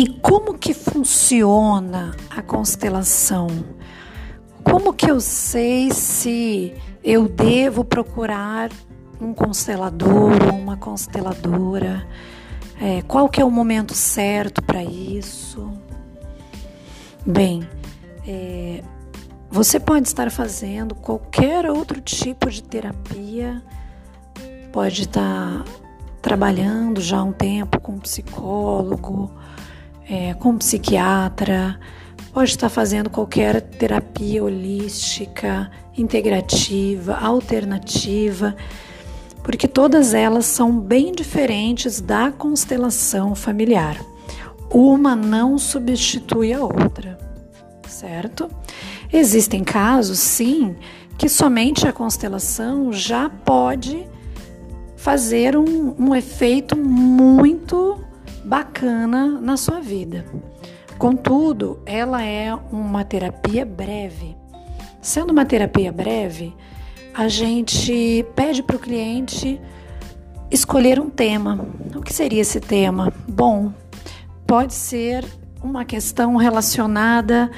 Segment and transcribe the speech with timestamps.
[0.00, 3.48] E como que funciona a constelação?
[4.64, 6.72] Como que eu sei se
[7.04, 8.70] eu devo procurar
[9.20, 12.08] um constelador ou uma consteladora?
[12.80, 15.70] É, qual que é o momento certo para isso?
[17.26, 17.68] Bem,
[18.26, 18.82] é,
[19.50, 23.62] você pode estar fazendo qualquer outro tipo de terapia,
[24.72, 25.62] pode estar
[26.22, 29.30] trabalhando já há um tempo com psicólogo,
[30.10, 31.78] é, com psiquiatra,
[32.32, 38.56] pode estar fazendo qualquer terapia holística, integrativa, alternativa
[39.42, 43.98] porque todas elas são bem diferentes da constelação familiar.
[44.72, 47.18] Uma não substitui a outra,
[47.88, 48.48] certo?
[49.12, 50.76] Existem casos, sim,
[51.18, 54.06] que somente a constelação já pode
[54.96, 57.98] fazer um, um efeito muito
[58.44, 60.24] bacana na sua vida.
[60.98, 64.36] Contudo, ela é uma terapia breve.
[65.00, 66.54] Sendo uma terapia breve,
[67.14, 69.60] a gente pede para o cliente
[70.50, 71.66] escolher um tema.
[71.94, 73.12] O que seria esse tema?
[73.26, 73.72] Bom,
[74.46, 75.24] pode ser
[75.62, 77.50] uma questão relacionada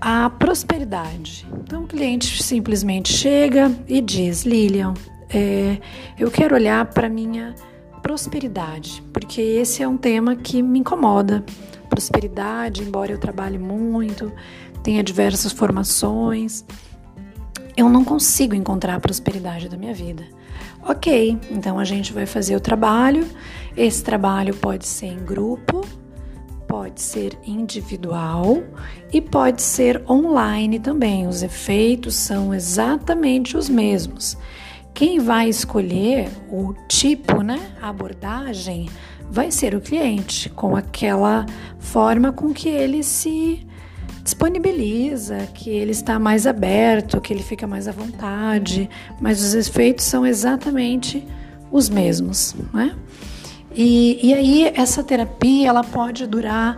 [0.00, 1.46] à prosperidade.
[1.62, 4.94] Então, o cliente simplesmente chega e diz: Lilian,
[5.28, 5.78] é,
[6.18, 7.54] eu quero olhar para minha
[8.02, 11.44] prosperidade, porque esse é um tema que me incomoda.
[11.88, 14.32] Prosperidade, embora eu trabalhe muito,
[14.82, 16.64] tenha diversas formações
[17.80, 20.22] eu não consigo encontrar a prosperidade da minha vida.
[20.82, 23.26] Ok, então a gente vai fazer o trabalho.
[23.76, 25.86] Esse trabalho pode ser em grupo,
[26.66, 28.62] pode ser individual
[29.12, 31.26] e pode ser online também.
[31.26, 34.36] Os efeitos são exatamente os mesmos.
[34.92, 38.88] Quem vai escolher o tipo, né, a abordagem,
[39.30, 41.46] vai ser o cliente, com aquela
[41.78, 43.66] forma com que ele se
[44.22, 50.04] disponibiliza, que ele está mais aberto, que ele fica mais à vontade, mas os efeitos
[50.04, 51.26] são exatamente
[51.70, 52.94] os mesmos, né?
[53.74, 56.76] E, e aí essa terapia ela pode durar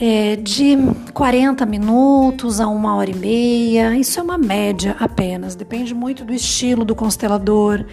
[0.00, 0.76] é, de
[1.12, 3.96] 40 minutos a uma hora e meia.
[3.96, 5.54] Isso é uma média apenas.
[5.54, 7.84] Depende muito do estilo do constelador,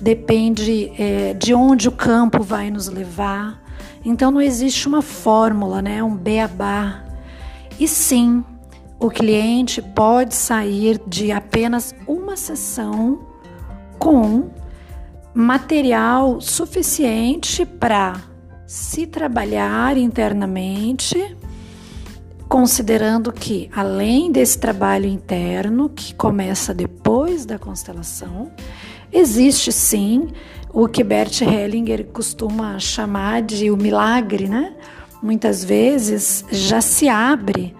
[0.00, 3.62] depende é, de onde o campo vai nos levar.
[4.04, 6.02] Então não existe uma fórmula, né?
[6.02, 7.04] Um beabá
[7.78, 8.44] e sim,
[9.00, 13.26] o cliente pode sair de apenas uma sessão
[13.98, 14.50] com
[15.34, 18.20] material suficiente para
[18.66, 21.36] se trabalhar internamente,
[22.52, 28.52] considerando que, além desse trabalho interno, que começa depois da constelação,
[29.10, 30.28] existe sim
[30.70, 34.74] o que Bert Hellinger costuma chamar de o milagre, né?
[35.22, 37.74] muitas vezes já se abre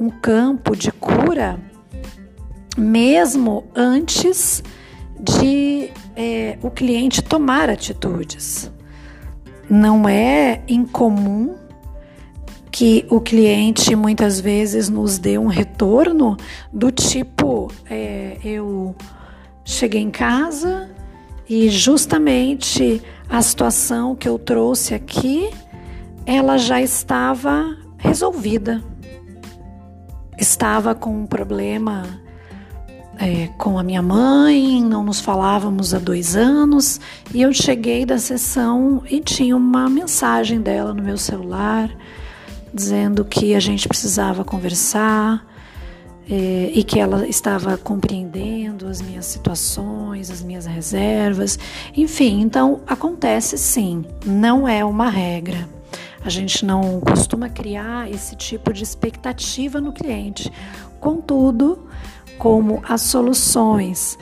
[0.00, 1.60] um campo de cura
[2.78, 4.62] mesmo antes
[5.20, 8.72] de é, o cliente tomar atitudes.
[9.68, 11.62] Não é incomum
[12.74, 16.36] que o cliente muitas vezes nos dê um retorno
[16.72, 18.96] do tipo: é, eu
[19.64, 20.90] cheguei em casa
[21.48, 25.50] e justamente a situação que eu trouxe aqui
[26.26, 28.82] ela já estava resolvida.
[30.36, 32.02] Estava com um problema
[33.20, 37.00] é, com a minha mãe, não nos falávamos há dois anos,
[37.32, 41.88] e eu cheguei da sessão e tinha uma mensagem dela no meu celular
[42.74, 45.46] dizendo que a gente precisava conversar.
[46.26, 51.58] É, e que ela estava compreendendo as minhas situações, as minhas reservas,
[51.94, 55.68] enfim, então acontece sim, não é uma regra.
[56.24, 60.50] A gente não costuma criar esse tipo de expectativa no cliente.
[60.98, 61.86] Contudo,
[62.38, 64.18] como as soluções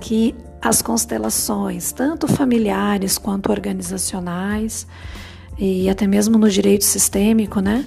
[0.00, 4.86] que as constelações, tanto familiares quanto organizacionais,
[5.58, 7.84] e até mesmo no direito sistêmico, né?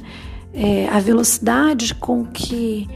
[0.54, 2.88] É, a velocidade com que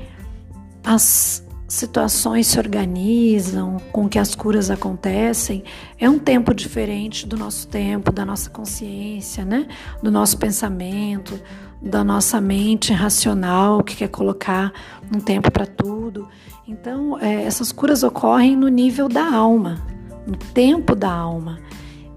[0.84, 5.64] as situações se organizam, com que as curas acontecem,
[6.00, 9.68] é um tempo diferente do nosso tempo, da nossa consciência, né?
[10.02, 11.40] Do nosso pensamento,
[11.82, 14.74] da nossa mente racional que quer colocar
[15.14, 16.28] um tempo para tudo.
[16.68, 19.80] Então, é, essas curas ocorrem no nível da alma,
[20.26, 21.60] no tempo da alma.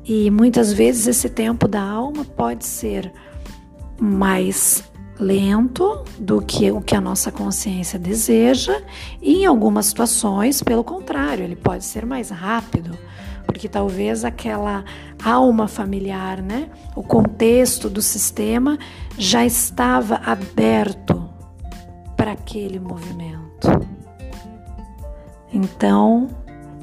[0.04, 3.12] E muitas vezes esse tempo da alma pode ser
[4.00, 4.82] mais
[5.18, 8.82] lento do que o que a nossa consciência deseja,
[9.20, 12.98] e em algumas situações, pelo contrário, ele pode ser mais rápido,
[13.46, 14.84] porque talvez aquela
[15.22, 18.78] alma familiar, né, o contexto do sistema
[19.16, 21.28] já estava aberto
[22.16, 23.68] para aquele movimento.
[25.52, 26.28] Então,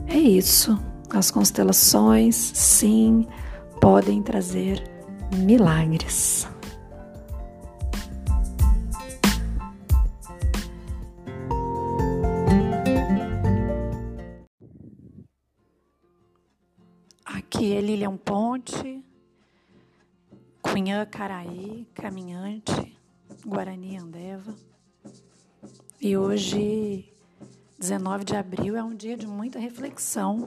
[0.07, 0.79] é isso.
[1.11, 3.27] As constelações, sim,
[3.81, 4.83] podem trazer
[5.35, 6.47] milagres.
[17.25, 19.03] Aqui é Lilian Ponte,
[20.61, 22.97] Cunhã Caraí, caminhante,
[23.45, 24.55] Guarani Andeva.
[25.99, 27.11] E hoje,
[27.79, 30.45] 19 de abril, é um dia de muita reflexão.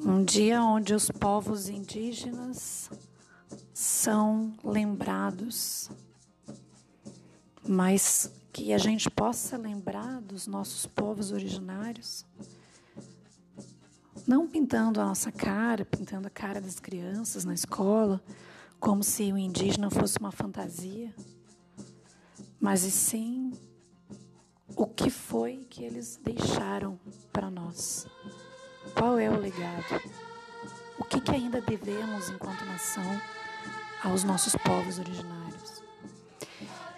[0.00, 2.90] Um dia onde os povos indígenas
[3.72, 5.90] são lembrados,
[7.66, 12.24] mas que a gente possa lembrar dos nossos povos originários
[14.26, 18.20] não pintando a nossa cara, pintando a cara das crianças na escola,
[18.80, 21.14] como se o indígena fosse uma fantasia,
[22.60, 23.52] mas e sim
[24.74, 26.98] o que foi que eles deixaram
[27.32, 28.06] para nós.
[28.96, 30.00] Qual é o legado?
[30.98, 33.20] O que, que ainda devemos, enquanto nação,
[34.02, 35.82] aos nossos povos originários?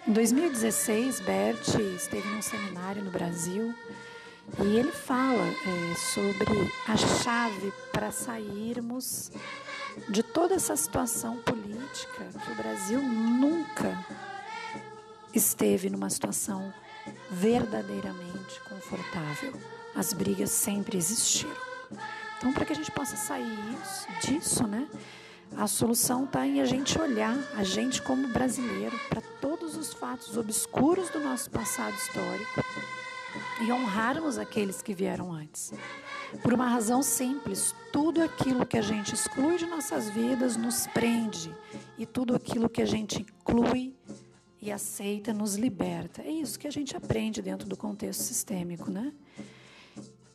[0.07, 1.67] Em 2016, Bert
[1.97, 3.75] esteve num seminário no Brasil
[4.63, 9.29] e ele fala é, sobre a chave para sairmos
[10.07, 14.05] de toda essa situação política que o Brasil nunca
[15.33, 16.73] esteve numa situação
[17.29, 19.53] verdadeiramente confortável.
[19.93, 21.68] As brigas sempre existiram.
[22.39, 23.77] Então, para que a gente possa sair
[24.21, 24.87] disso, né?
[25.57, 30.37] A solução está em a gente olhar, a gente como brasileiro, para todos os fatos
[30.37, 32.63] obscuros do nosso passado histórico
[33.61, 35.73] e honrarmos aqueles que vieram antes.
[36.41, 41.53] Por uma razão simples, tudo aquilo que a gente exclui de nossas vidas nos prende,
[41.97, 43.93] e tudo aquilo que a gente inclui
[44.61, 46.21] e aceita nos liberta.
[46.21, 49.11] É isso que a gente aprende dentro do contexto sistêmico, né?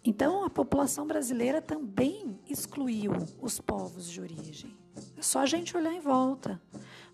[0.04, 4.76] Então, a população brasileira também excluiu os povos de origem.
[5.16, 6.60] É só a gente olhar em volta.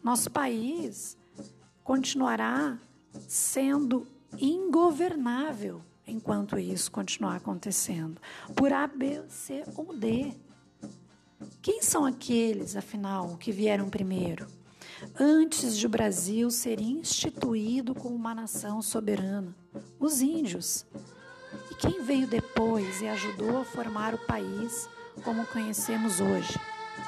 [0.02, 1.16] Nosso país
[1.84, 2.78] continuará
[3.28, 4.06] sendo
[4.38, 8.20] ingovernável enquanto isso continuar acontecendo.
[8.56, 10.34] Por A, B, C ou D.
[11.62, 14.46] Quem são aqueles, afinal, que vieram primeiro?
[15.18, 19.54] Antes de o Brasil ser instituído como uma nação soberana,
[19.98, 20.84] os índios.
[21.70, 22.49] E quem veio depois
[23.00, 24.88] e ajudou a formar o país
[25.24, 26.58] como conhecemos hoje?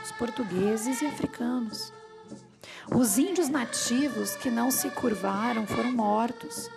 [0.03, 1.93] Os portugueses e africanos.
[2.95, 6.71] Os índios nativos que não se curvaram foram mortos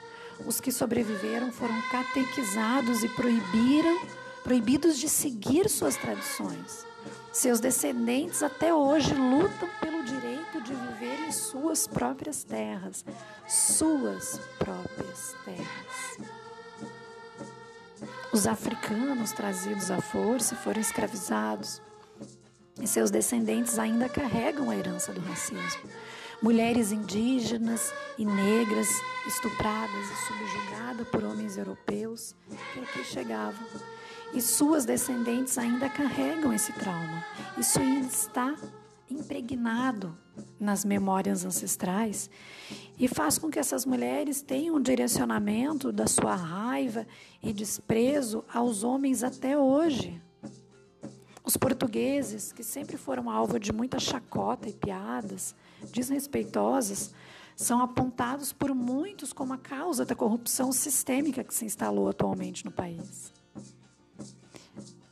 [0.43, 4.01] os que sobreviveram foram catequizados e proibiram,
[4.43, 6.85] proibidos de seguir suas tradições.
[7.31, 13.05] Seus descendentes até hoje lutam pelo direito de viver em suas próprias terras,
[13.47, 16.44] suas próprias terras.
[18.35, 21.81] Os africanos trazidos à força foram escravizados
[22.81, 25.89] e seus descendentes ainda carregam a herança do racismo
[26.41, 28.89] mulheres indígenas e negras
[29.25, 32.35] estupradas e subjugadas por homens europeus
[32.73, 33.65] que aqui chegavam.
[34.33, 37.25] E suas descendentes ainda carregam esse trauma.
[37.57, 38.53] Isso ainda está
[39.09, 40.17] impregnado
[40.59, 42.29] nas memórias ancestrais
[42.97, 47.05] e faz com que essas mulheres tenham um direcionamento da sua raiva
[47.41, 50.21] e desprezo aos homens até hoje.
[51.43, 55.55] Os portugueses, que sempre foram alvo de muita chacota e piadas
[55.91, 57.13] desrespeitosas,
[57.55, 62.71] são apontados por muitos como a causa da corrupção sistêmica que se instalou atualmente no
[62.71, 63.31] país.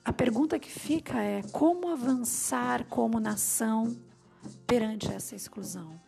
[0.03, 3.95] A pergunta que fica é: como avançar como nação
[4.65, 5.99] perante essa exclusão?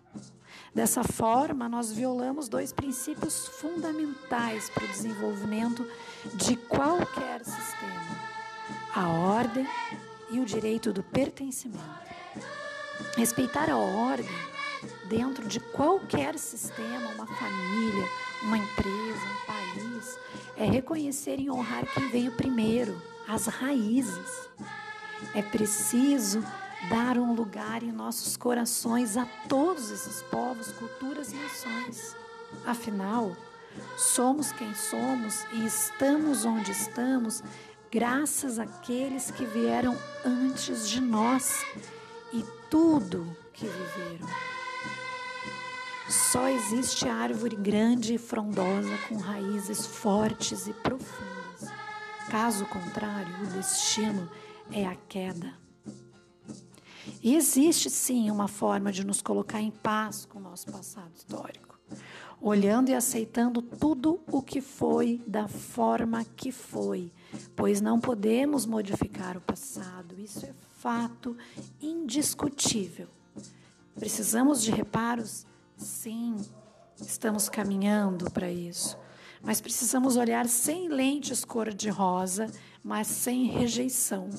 [0.75, 5.87] Dessa forma, nós violamos dois princípios fundamentais para o desenvolvimento
[6.33, 8.19] de qualquer sistema:
[8.93, 9.65] a ordem
[10.29, 11.79] e o direito do pertencimento.
[13.15, 14.29] Respeitar a ordem
[15.07, 18.09] dentro de qualquer sistema, uma família,
[18.43, 20.19] uma empresa, um país,
[20.57, 24.49] é reconhecer e honrar quem veio primeiro, as raízes.
[25.33, 26.43] É preciso
[26.89, 32.15] dar um lugar em nossos corações a todos esses povos, culturas e nações.
[32.65, 33.35] Afinal,
[33.97, 37.43] somos quem somos e estamos onde estamos
[37.91, 41.65] graças àqueles que vieram antes de nós
[42.33, 44.27] e tudo que viveram.
[46.07, 51.73] Só existe árvore grande e frondosa com raízes fortes e profundas.
[52.29, 54.29] Caso contrário, o destino
[54.71, 55.64] é a queda.
[57.21, 61.79] E existe sim uma forma de nos colocar em paz com o nosso passado histórico,
[62.41, 67.11] olhando e aceitando tudo o que foi da forma que foi,
[67.55, 71.35] pois não podemos modificar o passado, isso é fato
[71.81, 73.07] indiscutível.
[73.95, 75.45] Precisamos de reparos?
[75.77, 76.35] Sim,
[77.01, 78.97] estamos caminhando para isso.
[79.41, 82.47] Mas precisamos olhar sem lentes cor-de-rosa,
[82.83, 84.29] mas sem rejeição.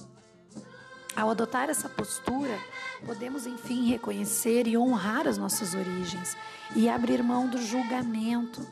[1.16, 2.60] Ao adotar essa postura,
[3.06, 6.36] podemos enfim reconhecer e honrar as nossas origens
[6.74, 8.66] e abrir mão do julgamento.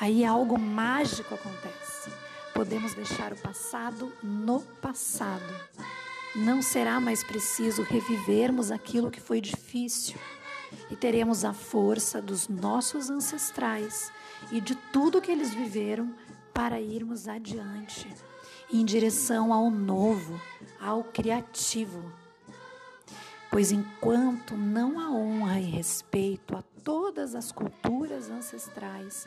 [0.00, 2.12] Aí algo mágico acontece.
[2.54, 5.52] Podemos deixar o passado no passado.
[6.36, 10.16] Não será mais preciso revivermos aquilo que foi difícil
[10.88, 14.12] e teremos a força dos nossos ancestrais
[14.52, 16.14] e de tudo que eles viveram
[16.54, 18.08] para irmos adiante
[18.70, 20.40] em direção ao novo,
[20.80, 22.12] ao criativo.
[23.50, 29.26] Pois enquanto não há honra e respeito a todas as culturas ancestrais,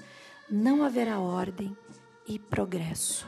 [0.50, 1.76] não haverá ordem
[2.28, 3.28] e progresso.